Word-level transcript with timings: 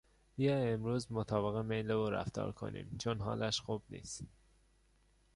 بیا 0.37 0.57
امروز 0.59 1.11
مطابق 1.11 1.65
میل 1.65 1.91
او 1.91 2.09
رفتار 2.09 2.51
کنیم 2.51 2.95
چون 3.01 3.19
حالش 3.19 3.59
خوب 3.59 3.83
نیست. 3.89 4.23